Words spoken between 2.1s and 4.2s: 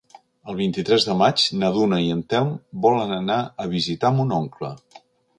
en Telm volen anar a visitar